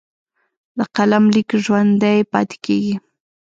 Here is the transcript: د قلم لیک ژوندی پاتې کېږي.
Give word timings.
د 0.77 0.79
قلم 0.95 1.23
لیک 1.35 1.49
ژوندی 1.65 2.17
پاتې 2.31 2.57
کېږي. 2.65 2.95